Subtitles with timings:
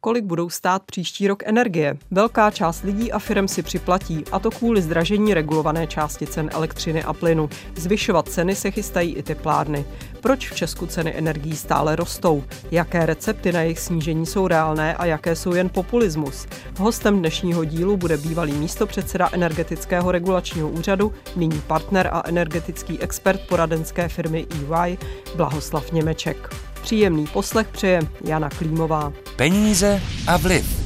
[0.00, 1.96] kolik budou stát příští rok energie.
[2.10, 7.02] Velká část lidí a firm si připlatí, a to kvůli zdražení regulované části cen elektřiny
[7.02, 7.48] a plynu.
[7.76, 9.84] Zvyšovat ceny se chystají i teplárny.
[10.20, 12.44] Proč v Česku ceny energií stále rostou?
[12.70, 16.46] Jaké recepty na jejich snížení jsou reálné a jaké jsou jen populismus?
[16.78, 24.08] Hostem dnešního dílu bude bývalý místopředseda energetického regulačního úřadu, nyní partner a energetický expert poradenské
[24.08, 24.98] firmy EY,
[25.36, 26.69] Blahoslav Němeček.
[26.82, 29.12] Příjemný poslech přeje Jana Klímová.
[29.36, 30.80] Peníze a vliv.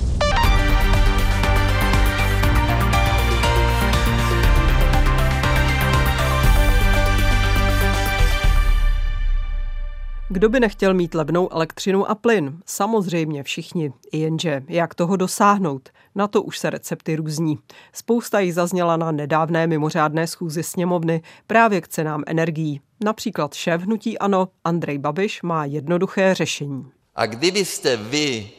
[10.29, 12.59] Kdo by nechtěl mít levnou elektřinu a plyn?
[12.67, 13.93] Samozřejmě všichni.
[14.13, 15.89] Jenže jak toho dosáhnout?
[16.15, 17.59] Na to už se recepty různí.
[17.93, 22.81] Spousta jich zazněla na nedávné mimořádné schůzi sněmovny právě k cenám energií.
[23.05, 26.91] Například šéf hnutí Ano Andrej Babiš má jednoduché řešení.
[27.15, 28.51] A kdybyste vy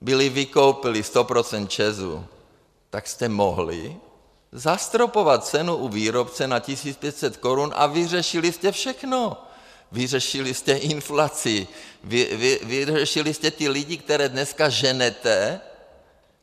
[0.00, 2.24] byli vykoupili 100% Česu,
[2.90, 3.96] tak jste mohli
[4.52, 9.36] zastropovat cenu u výrobce na 1500 korun a vyřešili jste všechno.
[9.92, 11.66] Vyřešili jste inflaci,
[12.04, 15.60] vy, vy, vyřešili jste ty lidi, které dneska ženete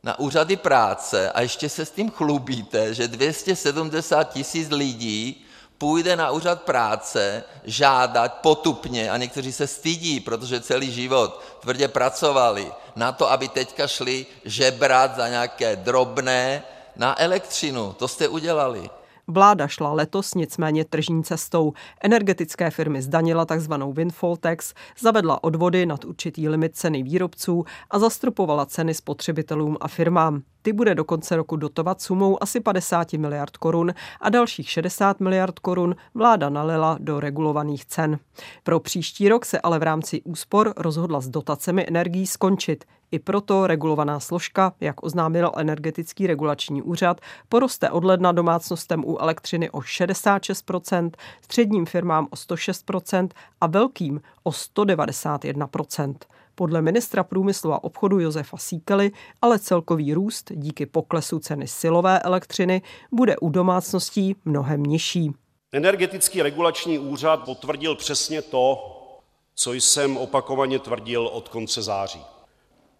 [0.03, 5.46] na úřady práce a ještě se s tím chlubíte, že 270 tisíc lidí
[5.77, 12.71] půjde na úřad práce žádat potupně a někteří se stydí, protože celý život tvrdě pracovali
[12.95, 16.63] na to, aby teďka šli žebrat za nějaké drobné
[16.95, 17.93] na elektřinu.
[17.93, 18.89] To jste udělali.
[19.29, 21.73] Vláda šla letos nicméně tržní cestou.
[22.01, 23.73] Energetické firmy zdanila tzv.
[23.91, 30.41] windfall tax, zavedla odvody nad určitý limit ceny výrobců a zastropovala ceny spotřebitelům a firmám.
[30.67, 35.59] Ty bude do konce roku dotovat sumou asi 50 miliard korun a dalších 60 miliard
[35.59, 38.19] korun vláda nalila do regulovaných cen.
[38.63, 42.85] Pro příští rok se ale v rámci úspor rozhodla s dotacemi energií skončit.
[43.11, 49.69] I proto regulovaná složka, jak oznámil energetický regulační úřad, poroste od ledna domácnostem u elektřiny
[49.69, 53.29] o 66%, středním firmám o 106%
[53.61, 56.15] a velkým o 191%.
[56.59, 62.81] Podle ministra průmyslu a obchodu Josefa Síkely ale celkový růst díky poklesu ceny silové elektřiny
[63.11, 65.31] bude u domácností mnohem nižší.
[65.71, 68.93] Energetický regulační úřad potvrdil přesně to,
[69.55, 72.21] co jsem opakovaně tvrdil od konce září.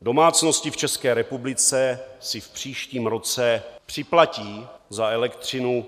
[0.02, 5.86] Domácnosti v České republice si v příštím roce připlatí za elektřinu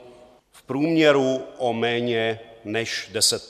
[0.52, 3.50] v průměru o méně než 10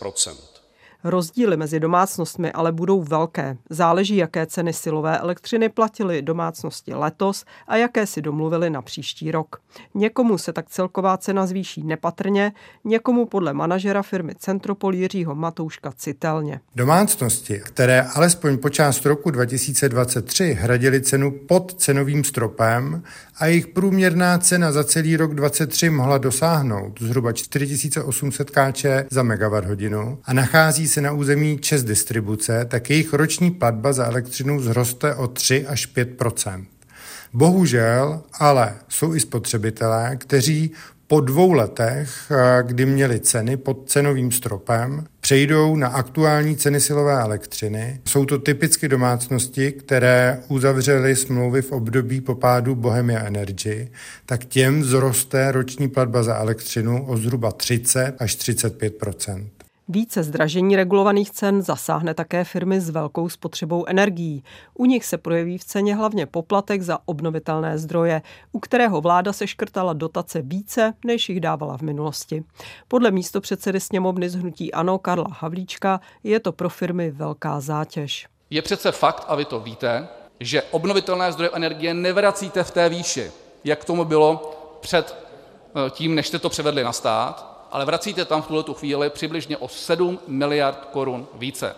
[1.04, 3.58] Rozdíly mezi domácnostmi ale budou velké.
[3.70, 9.62] Záleží, jaké ceny silové elektřiny platily domácnosti letos a jaké si domluvili na příští rok.
[9.94, 12.52] Někomu se tak celková cena zvýší nepatrně,
[12.84, 16.59] někomu podle manažera firmy Centropol Jiřího Matouška citelně.
[16.76, 23.04] Domácnosti, které alespoň po část roku 2023 hradili cenu pod cenovým stropem
[23.40, 29.68] a jejich průměrná cena za celý rok 2023 mohla dosáhnout zhruba 4800 kč za megawatt
[29.68, 35.16] hodinu a nachází se na území ČES distribuce, tak jejich roční platba za elektřinu vzroste
[35.16, 36.66] o 3 až 5%
[37.34, 40.72] Bohužel, ale jsou i spotřebitelé, kteří
[41.08, 47.22] po dvou letech, eh, kdy měli ceny pod cenovým stropem, přejdou na aktuální ceny silové
[47.22, 48.02] elektřiny.
[48.06, 53.92] Jsou to typicky domácnosti, které uzavřely smlouvy v období popádu Bohemia Energy,
[54.26, 58.94] tak těm vzroste roční platba za elektřinu o zhruba 30 až 35
[59.90, 64.44] více zdražení regulovaných cen zasáhne také firmy s velkou spotřebou energií.
[64.74, 69.48] U nich se projeví v ceně hlavně poplatek za obnovitelné zdroje, u kterého vláda se
[69.48, 72.44] škrtala dotace více, než jich dávala v minulosti.
[72.88, 78.28] Podle místo předsedy sněmovny zhnutí Ano Karla Havlíčka je to pro firmy velká zátěž.
[78.50, 80.08] Je přece fakt, a vy to víte,
[80.40, 83.32] že obnovitelné zdroje energie nevracíte v té výši,
[83.64, 88.41] jak tomu bylo před eh, tím, než jste to převedli na stát, ale vracíte tam
[88.41, 91.75] v tuhle chvíli přibližně o 7 miliard korun více.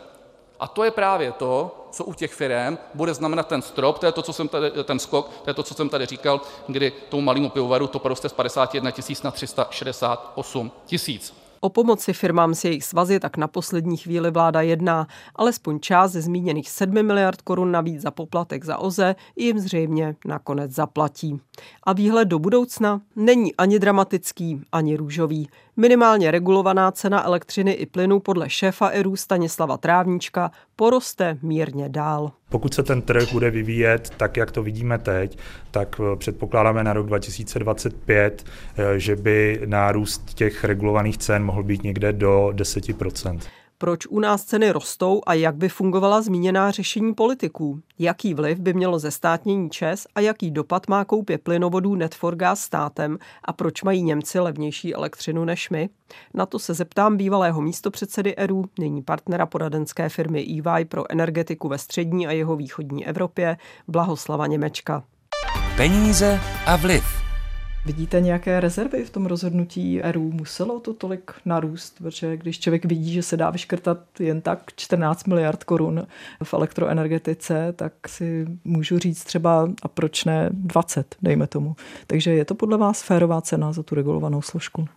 [0.59, 4.11] A to je právě to, co u těch firm bude znamenat ten strop, to je
[4.11, 7.21] to, co jsem tady, ten skok, to je to, co jsem tady říkal, kdy tomu
[7.21, 11.41] malému pivovaru to poroste z 51 tisíc na 368 tisíc.
[11.63, 15.07] O pomoci firmám s jejich svazy tak na poslední chvíli vláda jedná.
[15.35, 20.71] Alespoň část ze zmíněných 7 miliard korun navíc za poplatek za OZE jim zřejmě nakonec
[20.71, 21.39] zaplatí.
[21.83, 25.47] A výhled do budoucna není ani dramatický, ani růžový.
[25.77, 32.31] Minimálně regulovaná cena elektřiny i plynu podle šéfa ERU Stanislava Trávníčka poroste mírně dál.
[32.49, 35.37] Pokud se ten trh bude vyvíjet tak, jak to vidíme teď,
[35.71, 38.45] tak eh, předpokládáme na rok 2025,
[38.77, 42.85] eh, že by nárůst těch regulovaných cen mohl být někde do 10
[43.81, 47.81] Proč u nás ceny rostou a jak by fungovala zmíněná řešení politiků?
[47.99, 53.53] Jaký vliv by mělo zestátnění ČES a jaký dopad má koupě plynovodů Netforgas státem a
[53.53, 55.89] proč mají Němci levnější elektřinu než my?
[56.33, 61.77] Na to se zeptám bývalého místopředsedy ERU, nyní partnera poradenské firmy EY pro energetiku ve
[61.77, 63.57] střední a jeho východní Evropě,
[63.87, 65.03] Blahoslava Němečka.
[65.77, 67.20] Peníze a vliv.
[67.85, 70.31] Vidíte nějaké rezervy v tom rozhodnutí ERU?
[70.31, 71.97] Muselo to tolik narůst?
[71.97, 76.07] Protože když člověk vidí, že se dá vyškrtat jen tak 14 miliard korun
[76.43, 81.75] v elektroenergetice, tak si můžu říct třeba, a proč ne 20, dejme tomu.
[82.07, 84.87] Takže je to podle vás férová cena za tu regulovanou složku?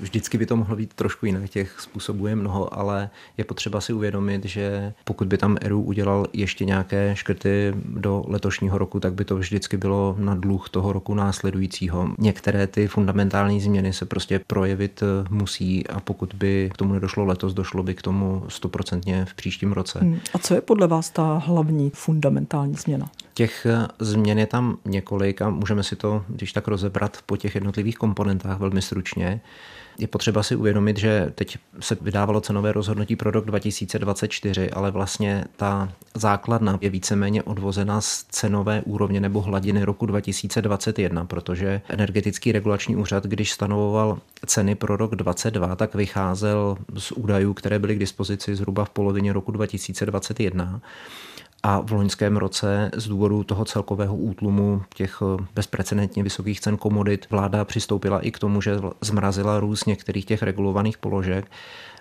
[0.00, 3.92] Vždycky by to mohlo být trošku jinak, těch způsobů je mnoho, ale je potřeba si
[3.92, 9.24] uvědomit, že pokud by tam ERU udělal ještě nějaké škrty do letošního roku, tak by
[9.24, 15.02] to vždycky bylo na dluh toho roku následujícího některé ty fundamentální změny se prostě projevit
[15.02, 19.34] eh, musí a pokud by k tomu nedošlo letos, došlo by k tomu stoprocentně v
[19.34, 19.98] příštím roce.
[19.98, 20.20] Hmm.
[20.34, 23.10] A co je podle vás ta hlavní fundamentální změna?
[23.34, 27.54] Těch eh, změn je tam několik a můžeme si to, když tak rozebrat po těch
[27.54, 29.40] jednotlivých komponentách velmi stručně.
[30.02, 35.44] Je potřeba si uvědomit, že teď se vydávalo cenové rozhodnutí pro rok 2024, ale vlastně
[35.56, 42.96] ta základna je víceméně odvozena z cenové úrovně nebo hladiny roku 2021, protože energetický regulační
[42.96, 48.56] úřad, když stanovoval ceny pro rok 2022, tak vycházel z údajů, které byly k dispozici
[48.56, 50.80] zhruba v polovině roku 2021
[51.62, 57.26] a v loňském roce z důvodu toho celkového útlumu těch eh, bezprecedentně vysokých cen komodit
[57.30, 61.50] vláda přistoupila i k tomu, že zmrazila růst některých těch regulovaných položek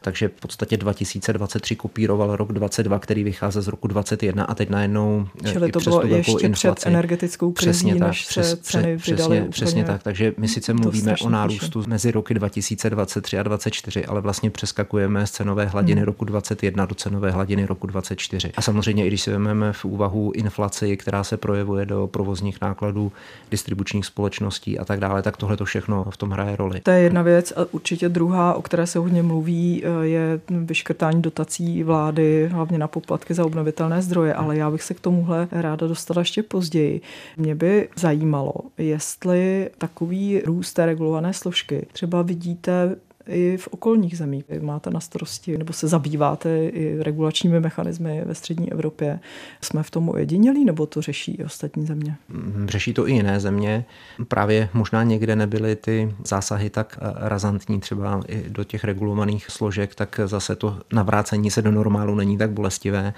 [0.02, 5.28] takže v podstatě 2023 kopíroval rok 22, který vychází z roku 21 a teď najednou
[5.44, 6.76] eh, Čili to bylo ještě inflaci.
[6.76, 10.48] před energetickou krizí, přesně tak, než přes, se ceny přes, přesně, přesně tak, takže my
[10.48, 11.90] sice mluvíme o nárůstu píše.
[11.90, 16.06] mezi roky 2023 a 2024, ale vlastně přeskakujeme z cenové hladiny hmm.
[16.06, 18.52] roku 21 do cenové hladiny roku 24.
[18.58, 23.12] A samozřejmě, i když si vezmeme v úvahu inflaci, která se projevuje do provozních nákladů
[23.52, 26.80] distribučních společností a tak dále, tak tohle to všechno v tom hraje roli.
[26.80, 31.84] To je jedna věc a určitě druhá, o které se hodně mluví, je vyškrtání dotací
[31.84, 36.22] vlády, hlavně na poplatky za obnovitelné zdroje, ale já bych se k tomuhle ráda dostala
[36.22, 37.02] ještě později.
[37.38, 42.96] Mě by zajímalo, jestli takový růst té regulované složky třeba vidíte
[43.28, 44.46] i v okolních zemích.
[44.62, 49.20] Máte na starosti nebo se zabýváte i regulačními mechanismy ve střední Evropě.
[49.62, 52.16] Jsme v tom ojedinělí nebo to řeší i ostatní země?
[52.30, 53.86] Mm, řeší to i jiné země.
[54.28, 59.96] Právě možná někde nebyly ty zásahy tak eh, razantní třeba i do těch regulovaných složek,
[59.96, 63.14] tak zase to navrácení se do normálu není tak bolestivé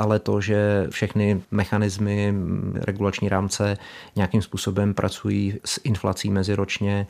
[0.00, 2.34] ale to, že všechny mechanismy
[2.74, 3.76] regulační rámce
[4.16, 7.06] nějakým způsobem pracují s inflací meziročně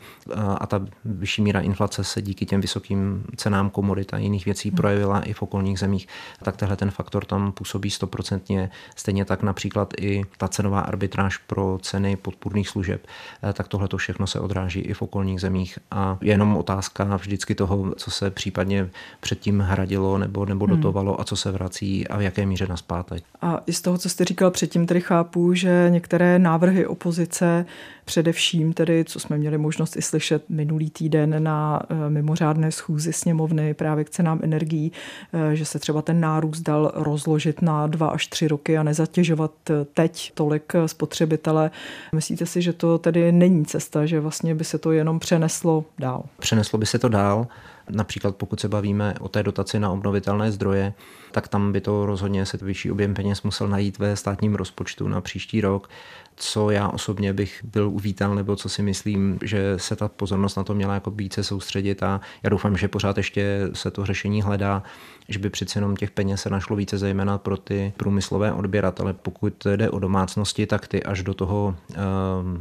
[0.58, 4.76] a ta vyšší míra inflace se díky těm vysokým cenám komodit a jiných věcí hmm.
[4.76, 6.08] projevila i v okolních zemích,
[6.42, 8.70] tak tehle ten faktor tam působí stoprocentně.
[8.96, 13.06] Stejně tak například i ta cenová arbitráž pro ceny podpůrných služeb,
[13.52, 17.54] tak tohle to všechno se odráží i v okolních zemích a je jenom otázka vždycky
[17.54, 18.90] toho, co se případně
[19.20, 20.76] předtím hradilo nebo, nebo hmm.
[20.76, 23.25] dotovalo a co se vrací a v jaké míře na naspátek.
[23.43, 27.67] A i z toho, co jste říkal předtím, tedy chápu, že některé návrhy opozice,
[28.05, 33.75] především tedy, co jsme měli možnost i slyšet minulý týden na eh, mimořádné schůzi sněmovny
[33.75, 34.93] právě k cenám energií,
[35.32, 39.53] eh, že se třeba ten nárůst dal rozložit na dva až tři roky a nezatěžovat
[39.71, 41.71] eh, teď tolik spotřebitele.
[42.15, 46.25] Myslíte si, že to tedy není cesta, že vlastně by se to jenom přeneslo dál?
[46.38, 47.47] Přeneslo by se to dál.
[47.90, 50.92] Například pokud se bavíme o té dotaci na obnovitelné zdroje,
[51.32, 55.20] tak tam by to rozhodně se vyšší objem peněz musel najít ve státním rozpočtu na
[55.20, 55.90] příští rok.
[56.37, 60.64] Co já osobně bych byl uvítal, nebo co si myslím, že se ta pozornost na
[60.64, 64.82] to měla jako více soustředit a já doufám, že pořád ještě se to řešení hledá,
[65.30, 69.12] že by přeci jenom těch peněz se našlo více zejména pro ty průmyslové odběratele.
[69.12, 71.96] Pokud jde o domácnosti, tak ty až do toho uh,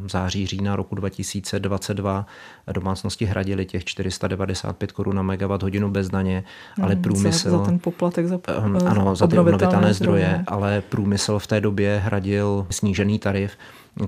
[0.08, 2.26] září, října roku 2022
[2.72, 6.44] domácnosti hradili těch 495 korun na megawatt hodinu bez daně,
[6.76, 7.50] hmm, ale průmysl...
[7.50, 11.62] Za, ten poplatek za um, Ano, za ty obnovitelné zdroje, zdroje, ale průmysl v té
[11.62, 13.52] době hradil snížený tarif,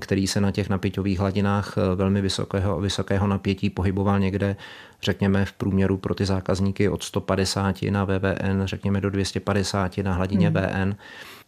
[0.00, 4.56] který se na těch napěťových hladinách eh, velmi vysokého, vysokého napětí pohyboval někde,
[5.02, 10.48] řekněme, v průměru pro ty zákazníky od 150 na VVN, řekněme do 250 na hladině
[10.48, 10.56] hmm.
[10.56, 10.94] VN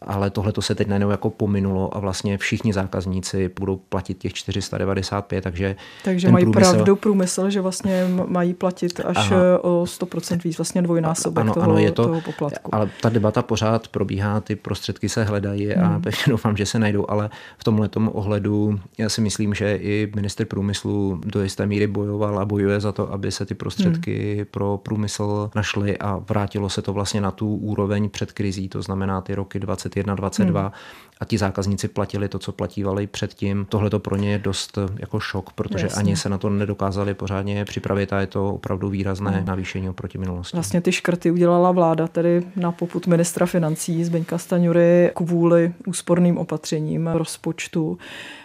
[0.01, 4.33] ale tohle to se teď najednou jako pominulo a vlastně všichni zákazníci budou platit těch
[4.33, 6.71] 495, takže Takže mají průmysl...
[6.71, 9.39] pravdu průmysl, že vlastně mají platit až Aha.
[9.61, 12.75] o 100% víc, vlastně dvojnásobek ano, toho, ano, je to, toho poplatku.
[12.75, 15.85] Ale ta debata pořád probíhá, ty prostředky se hledají hmm.
[15.85, 20.11] a pevně doufám, že se najdou, ale v tomhle ohledu já si myslím, že i
[20.15, 24.45] minister průmyslu do jisté míry bojoval a bojuje za to, aby se ty prostředky hmm.
[24.51, 29.21] pro průmysl našly a vrátilo se to vlastně na tu úroveň před krizí, to znamená
[29.21, 30.71] ty roky 21, 22 hmm.
[31.19, 33.65] a ti zákazníci platili to, co platívali předtím.
[33.69, 35.99] Tohle to pro ně je dost jako šok, protože Jasně.
[35.99, 39.45] ani se na to nedokázali pořádně připravit a je to opravdu výrazné hmm.
[39.45, 40.57] navýšení oproti minulosti.
[40.57, 47.07] Vlastně ty škrty udělala vláda tedy na poput ministra financí Zbeňka Staňury kvůli úsporným opatřením
[47.07, 47.97] rozpočtu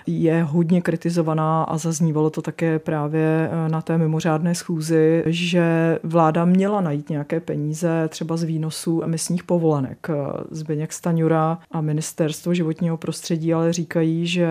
[0.07, 6.45] je hodně kritizovaná a zaznívalo to také právě eh, na té mimořádné schůzi, že vláda
[6.45, 10.09] měla najít nějaké peníze třeba z výnosů emisních povolenek.
[10.51, 14.49] Zbyněk Staňura a ministerstvo životního prostředí ale říkají, že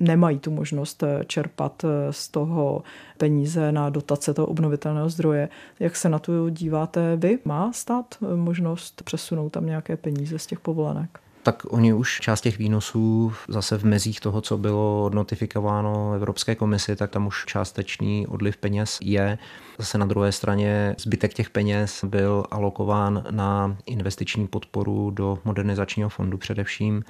[0.00, 2.82] nemají tu možnost eh, čerpat eh, z toho
[3.18, 5.48] peníze na dotace toho obnovitelného zdroje.
[5.80, 7.38] Jak se na to díváte vy?
[7.44, 11.18] Má stát možnost přesunout tam nějaké peníze z těch povolenek?
[11.42, 16.96] Tak oni už část těch výnosů zase v mezích toho, co bylo notifikováno Evropské komisi,
[16.96, 19.38] tak tam už částečný odliv peněz je.
[19.78, 26.38] Zase na druhé straně zbytek těch peněz byl alokován na investiční podporu do modernizačního fondu
[26.38, 27.04] především.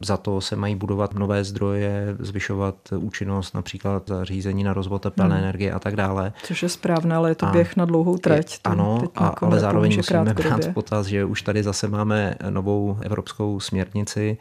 [0.00, 5.44] Za to se mají budovat nové zdroje, zvyšovat účinnost například zařízení na rozvod tepelné hmm.
[5.44, 6.32] energie a tak dále.
[6.42, 8.52] Což je správné, ale je to a běh na dlouhou trať.
[8.52, 12.98] Je, ano, a, ale zároveň musíme brát v potaz, že už tady zase máme novou
[13.02, 14.38] evropskou směrnici,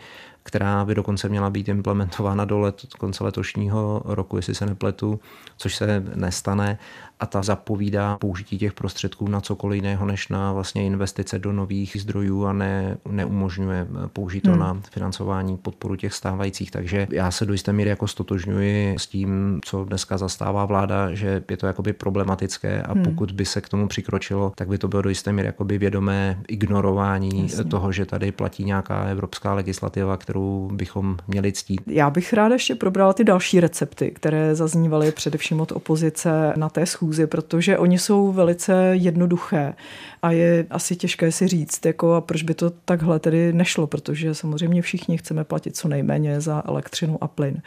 [0.48, 5.20] která by dokonce měla být implementována do let, konce letošního roku, jestli se nepletu,
[5.58, 6.78] což se nestane
[7.20, 11.98] a ta zapovídá použití těch prostředků na cokoliv jiného, než na vlastně investice do nových
[12.00, 14.60] zdrojů a ne, neumožňuje použít to hmm.
[14.60, 16.72] na financování podporu těch stávajících.
[16.72, 21.44] Takže já se do jisté míry jako stotožňuji s tím, co dneska zastává vláda, že
[21.50, 23.04] je to jakoby problematické a hmm.
[23.04, 26.40] pokud by se k tomu přikročilo, tak by to bylo do jisté míry jakoby vědomé
[26.48, 27.64] ignorování Jasně.
[27.64, 30.37] toho, že tady platí nějaká evropská legislativa, kterou
[30.74, 31.82] bychom měli ctít.
[31.88, 36.86] Já bych ráda ještě probrala ty další recepty, které zaznívaly především od opozice na té
[36.86, 39.74] schůzi, protože oni jsou velice jednoduché
[40.22, 44.36] a je asi těžké si říct, jako a proč by to takhle tedy nešlo, protože
[44.36, 47.62] samozřejmě všichni chceme platit co nejméně za elektřinu a plyn.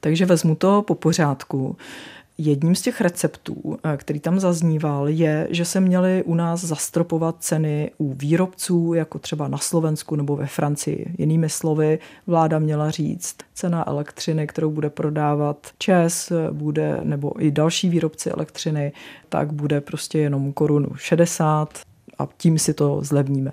[0.00, 1.76] Takže vezmu to po pořádku.
[2.38, 7.36] Jedním z těch receptů, eh, který tam zazníval, je, že se měly u nás zastropovat
[7.38, 11.14] ceny u výrobců, jako třeba na Slovensku nebo ve Francii.
[11.18, 17.88] Jinými slovy, vláda měla říct, cena elektřiny, kterou bude prodávat ČES, bude, nebo i další
[17.88, 18.92] výrobci elektřiny,
[19.28, 21.82] tak bude prostě jenom korunu 60
[22.18, 23.52] a tím si to zlevníme.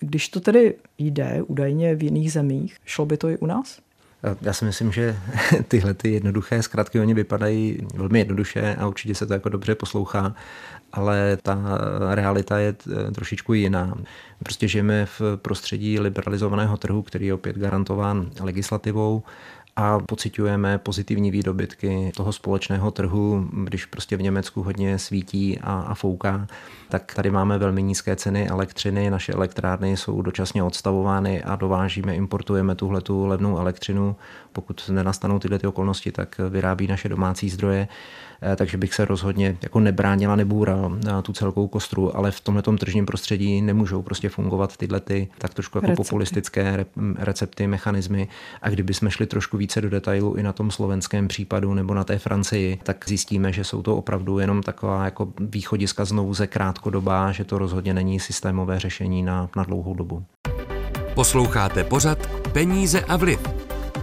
[0.00, 3.85] Když to tedy jde údajně v jiných zemích, šlo by to i u nás?
[4.42, 5.16] Já si myslím, že
[5.68, 10.34] tyhle ty jednoduché zkratky, oni vypadají velmi jednoduše a určitě se to jako dobře poslouchá,
[10.92, 11.78] ale ta
[12.10, 12.74] realita je
[13.14, 13.94] trošičku jiná.
[14.38, 19.22] Prostě žijeme v prostředí liberalizovaného trhu, který je opět garantován legislativou
[19.76, 25.94] a pocitujeme pozitivní výdobytky toho společného trhu, když prostě v Německu hodně svítí a, a
[25.94, 26.46] fouká,
[26.88, 32.74] tak tady máme velmi nízké ceny elektřiny, naše elektrárny jsou dočasně odstavovány a dovážíme, importujeme
[32.74, 34.16] tuhle tu levnou elektřinu.
[34.52, 37.88] Pokud nenastanou tyhle ty okolnosti, tak vyrábí naše domácí zdroje.
[38.42, 42.62] Eh, takže bych se rozhodně jako nebránila, nebůral na tu celkou kostru, ale v tomhle
[42.78, 46.04] tržním prostředí nemůžou prostě fungovat tyhle ty tak trošku jako recepty.
[46.04, 46.86] populistické
[47.18, 48.28] recepty, mechanismy.
[48.62, 52.04] A kdyby jsme šli trošku více do detailu i na tom slovenském případu nebo na
[52.04, 57.32] té Francii, tak zjistíme, že jsou to opravdu jenom taková jako východiska z nouze krátkodobá,
[57.32, 60.24] že to rozhodně není systémové řešení na, na dlouhou dobu.
[61.14, 63.40] Posloucháte pořad Peníze a vliv.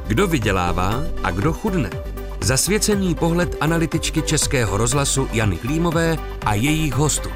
[0.08, 2.13] Kdo vydělává a kdo chudne?
[2.44, 7.30] Zasvěcený pohled analytičky Českého rozhlasu Jany Klímové a jejich hostů.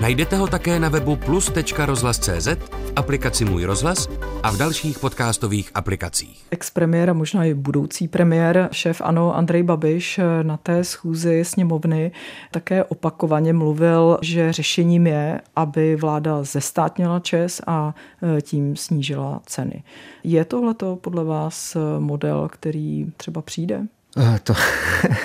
[0.00, 4.08] Najdete ho také na webu plus.rozhlas.cz, v aplikaci Můj rozhlas
[4.42, 6.46] a v dalších podcastových aplikacích.
[6.50, 12.12] Ex-premiér a možná i budoucí premiér, šéf ANO Andrej Babiš na té schůzi sněmovny
[12.50, 17.94] také opakovaně mluvil, že řešením je, aby vláda zestátnila ČES a
[18.38, 19.82] e, tím snížila ceny.
[20.24, 23.86] Je tohleto podle vás model, který třeba přijde?
[24.18, 24.54] Eh, to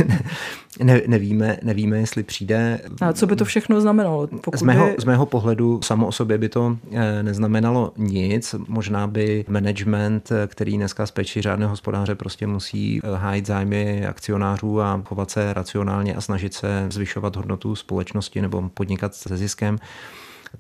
[0.84, 2.82] ne, nevíme, nevíme, jestli přijde.
[3.02, 4.30] A co by to všechno znamenalo?
[4.56, 4.96] z, mého, by...
[5.00, 8.56] z mého pohledu samo o sobě by to eh, neznamenalo nic.
[8.68, 14.82] Možná by management, eh, který dneska z péči řádného hospodáře prostě musí hájit zájmy akcionářů
[14.82, 19.78] a chovat se racionálně a snažit se zvyšovat hodnotu společnosti nebo podnikat se ziskem,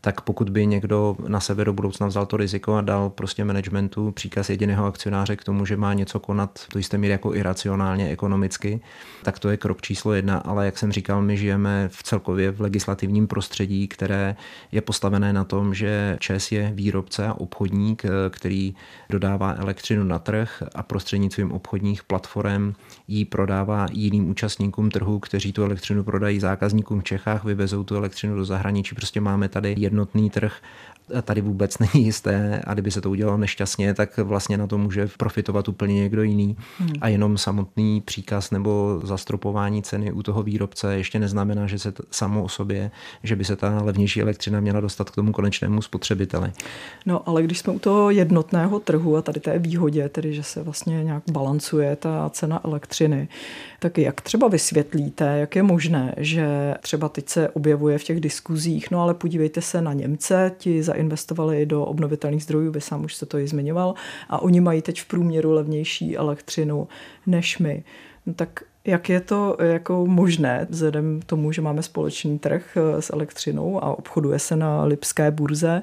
[0.02, 4.12] tak pokud by někdo na sebe do budoucna vzal to riziko a dal prostě managementu
[4.12, 8.80] příkaz jediného akcionáře k tomu, že má něco konat to jste míry jako iracionálně ekonomicky,
[9.24, 12.62] tak to je krok číslo jedna, ale jak jsem říkal, my žijeme v celkově v
[12.62, 14.36] legislativním prostředí, které
[14.72, 18.76] je postavené na tom, že ČES je výrobce a obchodník, který
[19.10, 22.74] dodává elektřinu na trh a prostřednictvím obchodních platform
[23.08, 28.36] ji prodává jiným účastníkům trhu, kteří tu elektřinu prodají zákazníkům v Čechách, vyvezou tu elektřinu
[28.36, 28.96] do zahraničí.
[28.96, 30.54] Prostě máme tady jednotný trh
[31.22, 35.10] tady vůbec není jisté a kdyby se to udělalo nešťastně, tak vlastně na to může
[35.18, 36.58] profitovat úplně někdo jiný.
[36.80, 36.94] Hmm.
[37.02, 42.04] A jenom samotný příkaz nebo zastropování ceny u toho výrobce ještě neznamená, že se t-
[42.12, 42.92] samo o sobě,
[43.24, 46.52] že by se ta levnější elektřina měla dostat k tomu konečnému spotřebiteli.
[47.06, 50.64] No ale když jsme u toho jednotného trhu a tady té výhodě, tedy že se
[50.64, 53.28] vlastně nějak balancuje ta cena elektřiny,
[53.80, 58.92] tak jak třeba vysvětlíte, jak je možné, že třeba teď se objevuje v těch diskuzích,
[58.92, 63.26] no ale podívejte se na Němce, ti zainvestovali do obnovitelných zdrojů, vy sám už jste
[63.26, 63.94] to i zmiňoval,
[64.30, 66.88] a oni mají teď v průměru levnější elektřinu
[67.28, 67.84] než my.
[68.26, 73.02] No tak jak je to jako možné, vzhledem k tomu, že máme společný trh eh,
[73.02, 75.82] s elektřinou a obchoduje se na Lipské burze,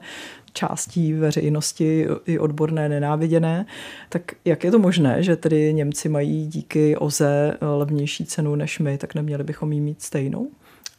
[0.53, 3.67] částí veřejnosti i odborné nenáviděné,
[4.09, 8.99] tak jak je to možné, že tedy Němci mají díky OZE levnější cenu než my,
[8.99, 10.49] tak neměli bychom jí mít stejnou?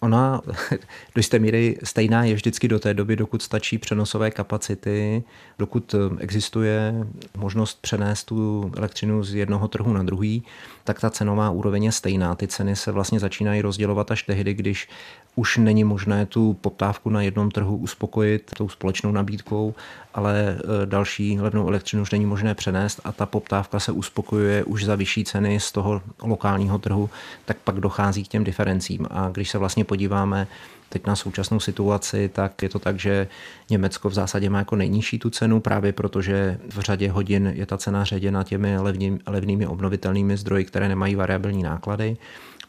[0.01, 0.41] Ona
[1.15, 5.23] do jisté míry stejná je vždycky do té doby, dokud stačí přenosové kapacity,
[5.59, 6.93] dokud existuje
[7.37, 10.43] možnost přenést tu elektřinu z jednoho trhu na druhý,
[10.91, 12.35] tak ta cenová úroveň je stejná.
[12.35, 14.89] Ty ceny se vlastně začínají rozdělovat až tehdy, když
[15.35, 19.75] už není možné tu poptávku na jednom trhu uspokojit tou společnou nabídkou,
[20.13, 24.85] ale e, další levnou elektřinu už není možné přenést a ta poptávka se uspokojuje už
[24.85, 27.09] za vyšší ceny z toho lokálního trhu,
[27.45, 29.07] tak pak dochází k těm diferencím.
[29.11, 30.47] A když se vlastně podíváme
[30.91, 33.27] teď na současnou situaci, tak je to tak, že
[33.69, 37.77] Německo v zásadě má jako nejnižší tu cenu, právě protože v řadě hodin je ta
[37.77, 42.17] cena ředěna těmi levnými, levnými obnovitelnými zdroji, které nemají variabilní náklady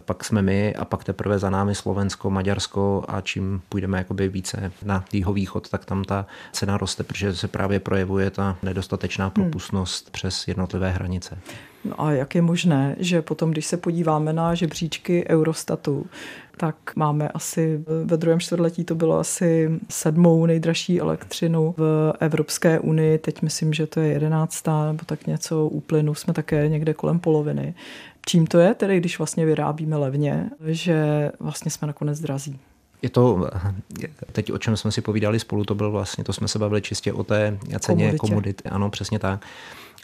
[0.04, 4.72] pak jsme my a pak teprve za námi Slovensko, Maďarsko a čím půjdeme jakoby více
[4.84, 9.32] na východ, tak tam ta cena roste, protože se právě projevuje ta nedostatečná hmm.
[9.32, 10.12] propustnost hmm.
[10.12, 11.38] přes jednotlivé hranice.
[11.84, 16.06] No a jak je možné, že potom, když se podíváme na žebříčky Eurostatu,
[16.56, 23.18] tak máme asi ve druhém čtvrtletí to bylo asi sedmou nejdražší elektřinu v Evropské unii.
[23.18, 27.18] Teď myslím, že to je jedenáctá nebo tak něco u plynu jsme také někde kolem
[27.18, 27.74] poloviny.
[28.26, 32.58] Čím to je, tedy když vlastně vyrábíme levně, že vlastně jsme nakonec drazí?
[33.02, 33.50] Je to,
[34.32, 37.12] teď o čem jsme si povídali spolu, to byl vlastně, to jsme se bavili čistě
[37.12, 39.44] o té ceně komodity, ano, přesně tak.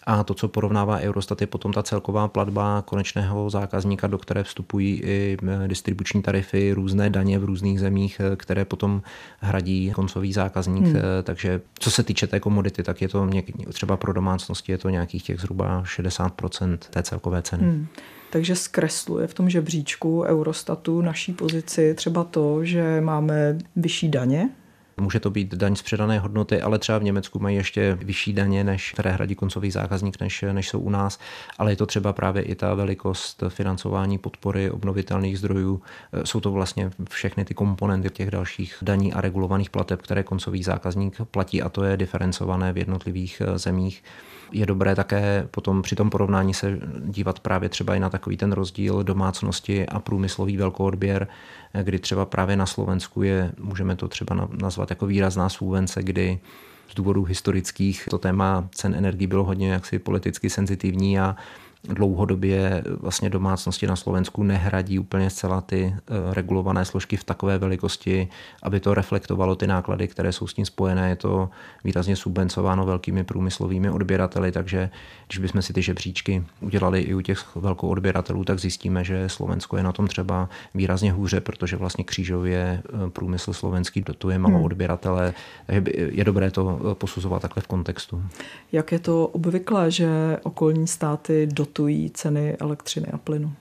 [0.08, 5.00] A to, co porovnává Eurostat, je potom ta celková platba konečného zákazníka, do které vstupují
[5.04, 9.02] i eh, distribuční tarify, různé daně v různých zemích, eh, které potom
[9.40, 10.84] hradí koncový zákazník.
[10.84, 10.96] Hmm.
[10.96, 13.30] Eh, takže co se týče té komodity, tak je to
[13.72, 17.62] třeba pro domácnosti je to nějakých těch zhruba 60% té celkové ceny.
[17.62, 17.86] Hmm.
[18.30, 24.50] Takže zkresluje v tom žebříčku Eurostatu naší pozici třeba to, že máme vyšší daně
[25.00, 28.64] Může to být daň z předané hodnoty, ale třeba v Německu mají ještě vyšší daně,
[28.64, 31.18] než které hradí koncový zákazník, než, než jsou u nás.
[31.58, 35.82] Ale je to třeba právě i ta velikost financování podpory obnovitelných zdrojů.
[36.24, 41.16] Jsou to vlastně všechny ty komponenty těch dalších daní a regulovaných plateb, které koncový zákazník
[41.30, 44.02] platí a to je diferencované v jednotlivých zemích.
[44.52, 48.52] Je dobré také potom při tom porovnání se dívat právě třeba i na takový ten
[48.52, 51.28] rozdíl domácnosti a průmyslový velkoodběr,
[51.82, 56.38] kdy třeba právě na Slovensku je, můžeme to třeba nazvat jako výrazná subvence, kdy
[56.88, 61.36] z důvodů historických to téma cen energii bylo hodně jaksi politicky senzitivní a
[61.84, 68.28] dlouhodobě vlastně domácnosti na Slovensku nehradí úplně zcela ty eh, regulované složky v takové velikosti,
[68.62, 71.08] aby to reflektovalo ty náklady, které jsou s tím spojené.
[71.08, 71.50] Je to
[71.84, 74.90] výrazně subvencováno velkými průmyslovými odběrateli, takže
[75.26, 79.76] když bychom si ty žebříčky udělali i u těch velkou odběratelů, tak zjistíme, že Slovensko
[79.76, 84.64] je na tom třeba výrazně hůře, protože vlastně křížově eh, průmysl slovenský dotuje malou hmm.
[84.64, 85.34] odběratele,
[85.66, 88.22] takže je dobré to eh, posuzovat takhle v kontextu.
[88.72, 90.08] Jak je to obvyklé, že
[90.42, 93.52] okolní státy do dotují ceny elektřiny a plynu.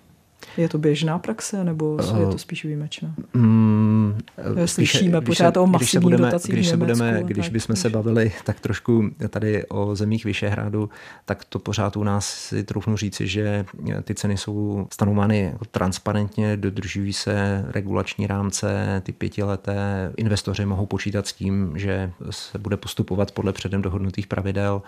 [0.57, 3.13] Je to běžná praxe, nebo je to spíš výjimečné?
[3.33, 4.17] Mm,
[4.65, 7.75] Slyšíme když pořád se, o masivních když se budeme, dotacích když se budeme, Když bychom
[7.75, 10.89] se bavili tak trošku tady o zemích Vyšehradu,
[11.25, 13.65] tak to pořád u nás si troufnu říci, že
[14.03, 20.13] ty ceny jsou stanovány transparentně, dodržují se regulační rámce, ty pětileté.
[20.17, 24.81] Investoři mohou počítat s tím, že se bude postupovat podle předem dohodnutých pravidel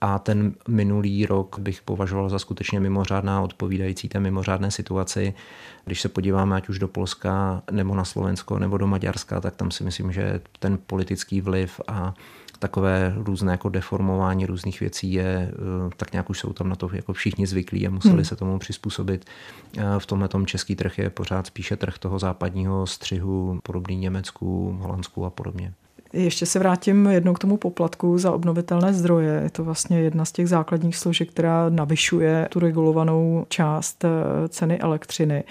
[0.00, 5.34] a ten minulý rok bych považoval za skutečně mimořádná odpovídající té mimořádné situaci.
[5.84, 9.70] Když se podíváme ať už do Polska nebo na Slovensko nebo do Maďarska, tak tam
[9.70, 12.14] si myslím, že ten politický vliv a
[12.58, 15.54] takové různé jako deformování různých věcí je, eh,
[15.96, 18.24] tak nějak už jsou tam na to jako všichni zvyklí a museli hmm.
[18.24, 19.24] se tomu přizpůsobit.
[19.78, 24.78] Eh, v tomhle tom český trh je pořád spíše trh toho západního střihu, podobný Německu,
[24.80, 25.72] Holandsku a podobně.
[26.12, 29.40] Ještě se vrátím jednou k tomu poplatku za obnovitelné zdroje.
[29.42, 34.08] Je to vlastně jedna z těch základních složek, která navyšuje tu regulovanou část eh,
[34.48, 35.44] ceny elektřiny.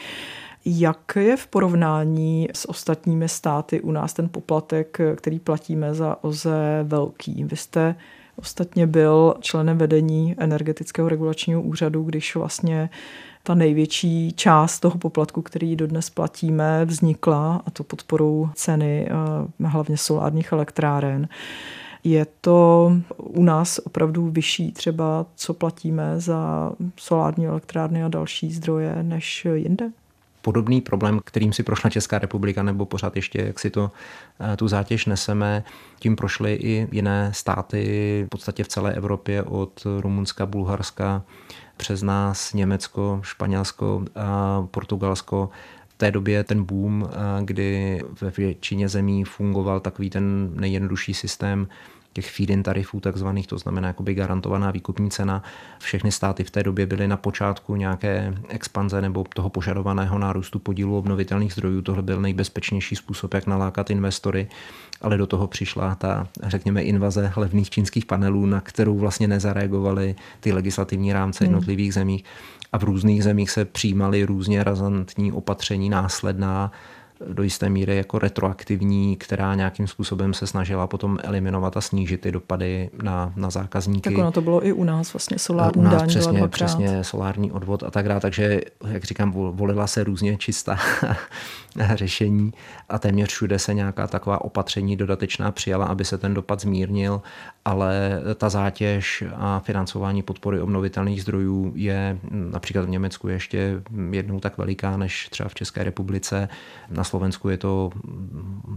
[0.66, 6.84] Jak je v porovnání s ostatními státy u nás ten poplatek, který platíme za OZE
[6.84, 7.44] velký?
[7.44, 7.96] Vy jste
[8.36, 12.90] ostatně byl členem vedení energetického regulačního úřadu, když vlastně
[13.48, 19.98] ta největší část toho poplatku, který dodnes platíme, vznikla, a to podporou ceny eh, hlavně
[19.98, 21.28] solárních elektráren.
[22.04, 29.04] Je to u nás opravdu vyšší třeba, co platíme za solární elektrárny a další zdroje
[29.04, 29.90] než jinde?
[30.42, 33.92] podobný problém, kterým si prošla Česká republika, nebo pořád ještě, jak si to
[34.54, 35.64] eh, tu zátěž neseme.
[36.00, 41.24] Tím prošly i jiné státy, v podstatě v celé Evropě, od Rumunska, Bulharska,
[41.78, 45.50] přes nás Německo, Španělsko, a Portugalsko.
[45.88, 47.10] V té době ten boom,
[47.42, 51.68] kdy ve většině zemí fungoval takový ten nejjednodušší systém
[52.18, 55.44] těch feed-in tarifů takzvaných, to znamená jakoby garantovaná výkupní cena.
[55.80, 60.98] Všechny státy v té době byly na počátku nějaké expanze nebo toho požadovaného nárůstu podílu
[60.98, 61.82] obnovitelných zdrojů.
[61.82, 64.48] Tohle byl nejbezpečnější způsob, jak nalákat investory,
[65.02, 70.54] ale do toho přišla ta, řekněme, invaze levných čínských panelů, na kterou vlastně nezareagovaly ty
[70.54, 71.54] legislativní rámce hmm.
[71.54, 72.24] jednotlivých zemích
[72.74, 76.72] a v různých zemích se přijímaly různě razantní opatření následná,
[77.34, 82.32] do jisté míry jako retroaktivní, která nějakým způsobem se snažila potom eliminovat a snížit ty
[82.32, 84.10] dopady na, na zákazníky.
[84.10, 87.52] Tak ono to bylo i u nás vlastně solární u nás daň přesně, přesně solární
[87.52, 90.78] odvod a tak dále, takže jak říkám, volila se různě čistá
[91.96, 92.54] řešení
[92.90, 97.22] a téměř všude se nějaká taková opatření dodatečná přijala, aby se ten dopad zmírnil,
[97.66, 104.58] ale ta zátěž a financování podpory obnovitelných zdrojů je například v Německu ještě jednou tak
[104.58, 106.50] veliká než třeba v České republice.
[106.90, 107.92] Na Slovensku je to,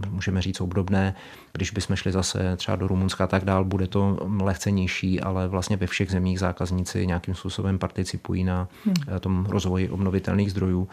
[0.09, 1.15] můžeme říct, obdobné.
[1.53, 5.47] Když bychom šli zase třeba do Rumunska a tak dál, bude to lehce nižší, ale
[5.47, 9.19] vlastně ve všech zemích zákazníci nějakým způsobem participují na hmm.
[9.19, 10.87] tom rozvoji obnovitelných zdrojů.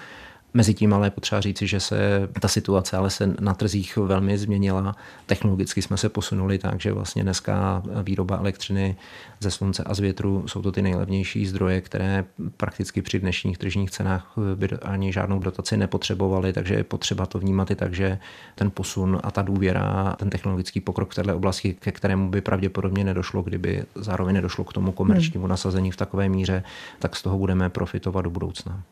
[0.54, 4.96] Mezitím ale je potřeba říci, že se ta situace ale se na trzích velmi změnila.
[5.26, 8.96] Technologicky jsme se posunuli tak, že vlastně dneska výroba elektřiny
[9.40, 12.24] ze slunce a z větru jsou to ty nejlevnější zdroje, které
[12.56, 17.70] prakticky při dnešních tržních cenách by ani žádnou dotaci nepotřebovaly, takže je potřeba to vnímat
[17.70, 18.18] i tak, že
[18.54, 23.04] ten posun a ta důvěra, ten technologický pokrok v této oblasti, ke kterému by pravděpodobně
[23.04, 25.50] nedošlo, kdyby zároveň nedošlo k tomu komerčnímu hmm.
[25.50, 26.62] nasazení v takové míře,
[26.98, 28.82] tak z toho budeme profitovat do budoucna.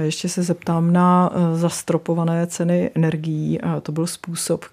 [0.00, 3.58] Ještě se zeptám na eh, zastropované ceny energií.
[3.82, 4.64] To byl způsob,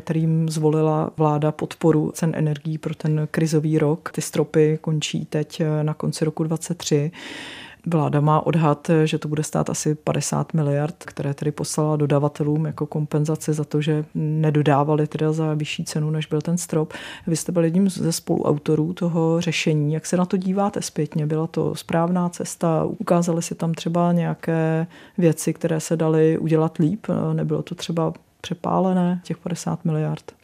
[0.00, 4.10] kterým zvolila vláda podporu cen energií pro ten krizový rok.
[4.12, 7.10] Ty stropy končí teď eh, na konci roku 2023.
[7.86, 12.86] Vláda má odhad, že to bude stát asi 50 miliard, které tedy poslala dodavatelům jako
[12.86, 16.92] kompenzaci za to, že nedodávali teda za vyšší cenu, než byl ten strop.
[17.26, 19.94] Vy jste byl jedním ze spoluautorů toho řešení.
[19.94, 21.26] Jak se na to díváte zpětně?
[21.26, 22.84] Byla to správná cesta?
[22.84, 24.86] Ukázaly si tam třeba nějaké
[25.18, 27.06] věci, které se daly udělat líp?
[27.32, 30.37] Nebylo to třeba přepálené, těch 50 miliard?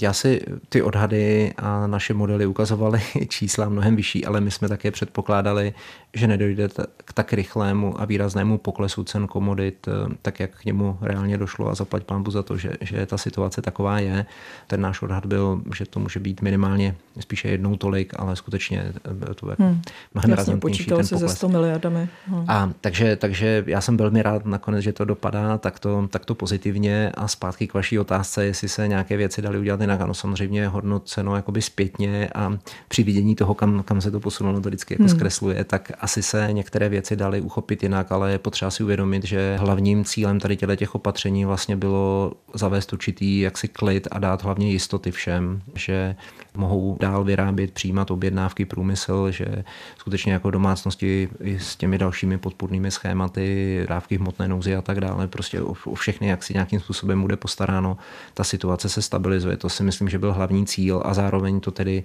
[0.00, 4.90] Já si ty odhady a naše modely ukazovaly čísla mnohem vyšší, ale my jsme také
[4.90, 5.74] předpokládali,
[6.14, 6.68] že nedojde
[7.04, 11.68] k tak rychlému a výraznému poklesu cen komodit, eh, tak jak k němu reálně došlo
[11.68, 14.26] a zaplať pánbu za to, že, že ta situace taková je.
[14.66, 18.92] Ten náš odhad byl, že to může být minimálně spíše jednou tolik, ale skutečně
[19.30, 19.82] eh, to jako hmm.
[20.14, 22.08] mnohem Jasně, počítal se ze 100 miliardami.
[22.26, 22.44] Hmm.
[22.48, 27.28] A takže, takže já jsem velmi rád nakonec, že to dopadá takto, takto pozitivně a
[27.28, 30.00] zpátky k vaší otázce, jestli se nějaké věci dali udělat jinak.
[30.00, 34.68] Ano, samozřejmě hodnoceno jakoby zpětně a při vidění toho, kam, kam se to posunulo, to
[34.68, 35.08] vždycky jako hmm.
[35.08, 39.56] zkresluje, tak asi se některé věci daly uchopit jinak, ale je potřeba si uvědomit, že
[39.60, 45.10] hlavním cílem tady těch opatření vlastně bylo zavést určitý jaksi klid a dát hlavně jistoty
[45.10, 46.16] všem, že
[46.56, 49.64] mohou dál vyrábět, přijímat objednávky průmysl, že
[49.98, 55.26] skutečně jako domácnosti i s těmi dalšími podpůrnými schématy, dávky hmotné nouzy a tak dále,
[55.26, 57.96] prostě o všechny, jak si nějakým způsobem bude postaráno,
[58.34, 59.56] ta situace se stabilizuje.
[59.56, 62.04] To si myslím, že byl hlavní cíl a zároveň to tedy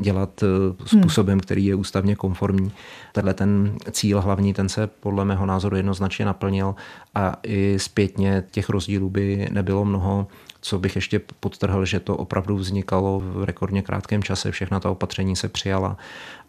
[0.00, 0.44] dělat
[0.86, 2.72] způsobem, který je ústavně konformní.
[3.12, 6.74] Tenhle ten cíl hlavní, ten se podle mého názoru jednoznačně naplnil
[7.14, 10.26] a i zpětně těch rozdílů by nebylo mnoho.
[10.60, 15.36] Co bych ještě podtrhl, že to opravdu vznikalo v rekordně krátkém čase, všechna ta opatření
[15.36, 15.96] se přijala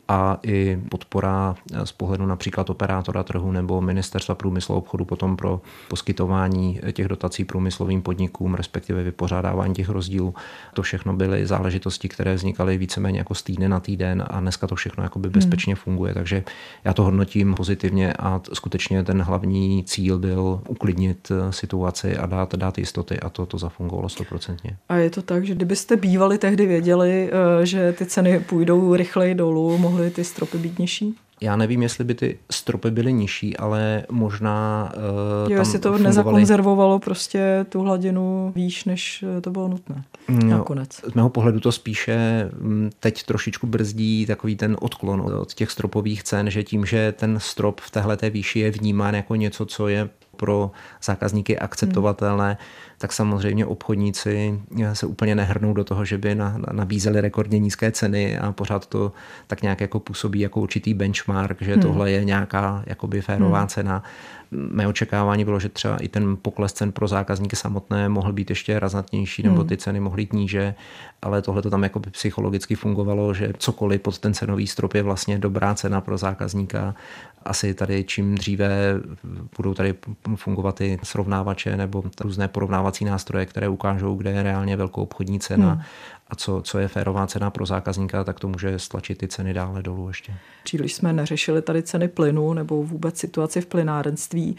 [0.09, 5.61] a i podpora z pohledu například operátora trhu nebo ministerstva průmyslu a obchodu potom pro
[5.87, 10.33] poskytování těch dotací průmyslovým podnikům, respektive vypořádávání těch rozdílů.
[10.73, 14.75] To všechno byly záležitosti, které vznikaly víceméně jako z týdne na týden a dneska to
[14.75, 15.33] všechno jakoby hmm.
[15.33, 16.13] bezpečně funguje.
[16.13, 16.43] Takže
[16.83, 22.77] já to hodnotím pozitivně a skutečně ten hlavní cíl byl uklidnit situaci a dát, dát
[22.77, 24.77] jistoty a to, to zafungovalo stoprocentně.
[24.89, 27.29] A je to tak, že kdybyste bývali tehdy věděli,
[27.61, 31.15] eh, že ty ceny půjdou rychleji dolů, mohli mohly ty stropy být nižší?
[31.41, 34.91] Já nevím, jestli by ty stropy byly nižší, ale možná
[35.45, 36.03] uh, jo, jestli to fungovaly...
[36.03, 40.89] nezakonzervovalo prostě tu hladinu výš, než eh, to bylo nutné no, nakonec.
[40.95, 46.23] Z mého pohledu to spíše mm, teď trošičku brzdí takový ten odklon od těch stropových
[46.23, 50.09] cen, že tím, že ten strop v téhle výši je vnímán jako něco, co je
[50.39, 50.71] pro
[51.03, 52.57] zákazníky akceptovatelné, hmm.
[52.97, 54.59] tak samozřejmě obchodníci
[54.93, 58.85] se úplně nehrnou do toho, že by na, na, nabízeli rekordně nízké ceny a pořád
[58.85, 59.11] to
[59.47, 61.81] tak nějak jako působí jako určitý benchmark, že hmm.
[61.81, 63.67] tohle je nějaká jakoby férová hmm.
[63.67, 64.03] cena
[64.51, 68.79] mé očekávání bylo, že třeba i ten pokles cen pro zákazníky samotné mohl být ještě
[68.79, 69.67] razantnější, nebo hmm.
[69.67, 70.75] ty ceny mohly jít níže,
[71.21, 75.03] ale tohle to tam jako by psychologicky fungovalo, že cokoliv pod ten cenový strop je
[75.03, 76.95] vlastně dobrá cena pro zákazníka.
[77.45, 78.69] Asi tady čím dříve
[79.57, 79.95] budou tady
[80.35, 85.71] fungovat i srovnávače nebo různé porovnávací nástroje, které ukážou, kde je reálně velkou obchodní cena
[85.71, 85.81] hmm
[86.29, 89.83] a co, co je férová cena pro zákazníka, tak to může stlačit ty ceny dále
[89.83, 90.33] dolů ještě.
[90.63, 94.57] Příliš jsme neřešili tady ceny plynu nebo vůbec situaci v plynárenství.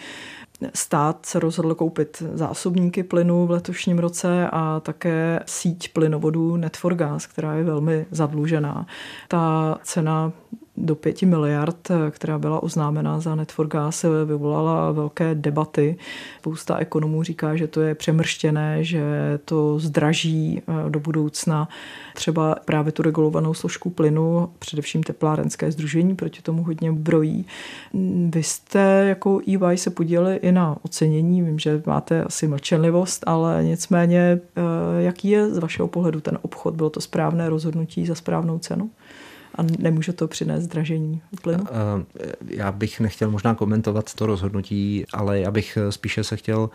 [0.75, 7.55] Stát se rozhodl koupit zásobníky plynu v letošním roce a také síť plynovodů Netforgas, která
[7.55, 8.87] je velmi zadlužená.
[9.29, 10.33] Ta cena
[10.81, 15.97] do 5 miliard, která byla oznámena za Netforgas, vyvolala velké debaty.
[16.39, 19.03] Spousta ekonomů říká, že to je přemrštěné, že
[19.45, 21.69] to zdraží eh, do budoucna
[22.15, 27.47] třeba právě tu regulovanou složku plynu, především teplárenské združení proti tomu hodně brojí.
[28.35, 33.65] Vy jste jako EY se podíleli i na ocenění, vím, že máte asi mlčenlivost, ale
[33.65, 36.75] nicméně eh, jaký je z vašeho pohledu ten obchod?
[36.75, 38.91] Bylo to správné rozhodnutí za správnou cenu?
[39.61, 41.65] A nemůže to přinést zdražení plynu?
[42.47, 46.71] Já bych nechtěl možná komentovat to rozhodnutí, ale já bych spíše se chtěl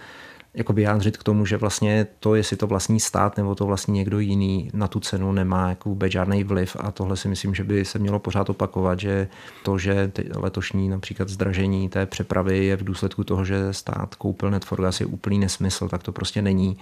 [0.54, 4.19] jako vyjádřit k tomu, že vlastně to, jestli to vlastní stát nebo to vlastní někdo
[4.19, 7.86] jiný, na tu cenu nemá jako vůbec žádný vliv a tohle si myslím, že by
[7.86, 9.28] se mělo pořád opakovat, že
[9.63, 15.00] to, že letošní například zdražení té přepravy je v důsledku toho, že stát koupil Netforgas
[15.00, 16.78] je úplný nesmysl, tak to prostě není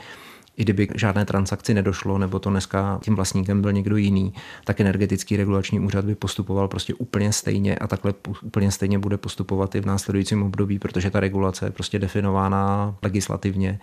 [0.57, 5.37] i kdyby žádné transakci nedošlo, nebo to dneska tím vlastníkem byl někdo jiný, tak energetický
[5.37, 8.13] regulační úřad by postupoval prostě úplně stejně a takhle
[8.43, 13.79] úplně stejně bude postupovat i v následujícím období, protože ta regulace je prostě definována legislativně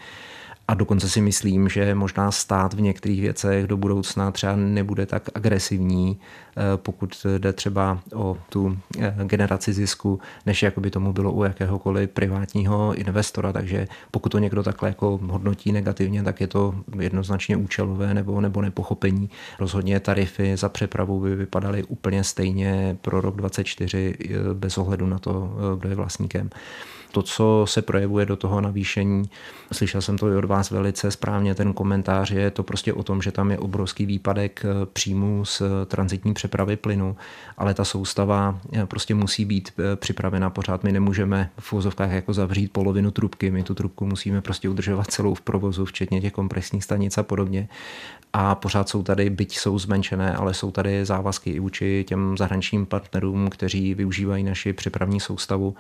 [0.70, 5.28] a dokonce si myslím, že možná stát v některých věcech do budoucna třeba nebude tak
[5.35, 6.20] agresivní,
[6.56, 11.44] eh, pokud jde třeba o tu eh, generaci zisku, než jako by tomu bylo u
[11.44, 13.52] jakéhokoliv privátního investora.
[13.52, 18.61] Takže pokud to někdo takhle jako hodnotí negativně, tak je to jednoznačně účelové nebo, nebo
[18.61, 19.30] nepochopení.
[19.59, 25.18] Rozhodně tarify za přepravu by vypadaly úplně stejně pro rok 2024 eh, bez ohledu na
[25.18, 26.50] to, kdo je vlastníkem
[27.12, 29.31] to, co se projevuje do toho navýšení,
[29.73, 33.23] slyšel jsem to i od vás velice správně, ten komentář je to prostě o tom,
[33.23, 37.16] že tam je obrovský výpadek eh, příjmů z eh, transitní přepravy plynu,
[37.59, 40.85] ale ta soustava eh, prostě musí být připravena pořád.
[40.85, 45.35] My nemůžeme v úzovkách jako zavřít polovinu trubky, my tu trubku musíme prostě udržovat celou
[45.35, 47.68] v provozu, včetně těch kompresních stanic a podobně.
[48.33, 52.87] A pořád jsou tady, byť jsou zmenšené, ale jsou tady závazky i vůči těm zahraničním
[52.87, 55.75] partnerům, kteří využívají naši přepravní soustavu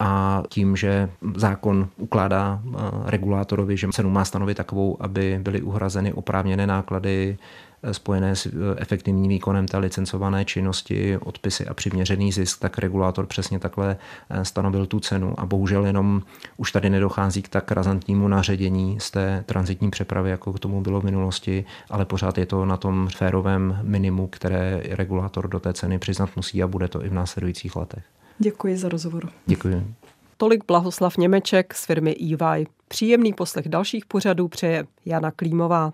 [0.00, 6.12] a tím, že zákon ukládá eh, regulátorovi, že cenu má stanovit takovou, aby byly uhrazeny
[6.12, 7.36] oprávněné náklady
[7.82, 13.26] eh, spojené s eh, efektivním výkonem té licencované činnosti, odpisy a přiměřený zisk, tak regulátor
[13.26, 13.96] přesně takhle
[14.42, 16.22] stanovil tu cenu a bohužel jenom
[16.56, 21.00] už tady nedochází k tak razantnímu naředění z té transitní přepravy, jako k tomu bylo
[21.00, 25.98] v minulosti, ale pořád je to na tom férovém minimu, které regulátor do té ceny
[25.98, 28.04] přiznat musí a bude to i v následujících letech.
[28.38, 29.28] Děkuji za rozhovor.
[29.46, 29.94] Děkuji.
[30.38, 32.66] Tolik Blahoslav Němeček z firmy EY.
[32.88, 35.92] Příjemný poslech dalších pořadů přeje Jana Klímová.